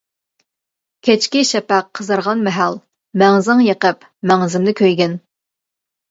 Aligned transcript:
كەچكى 1.07 1.41
شەپەق 1.49 1.91
قىزارغان 1.99 2.41
مەھەل، 2.47 2.77
مەڭزىڭ 3.23 3.61
يېقىپ 3.65 4.07
مەڭزىمدە 4.31 4.73
كۆيگىن! 4.81 5.13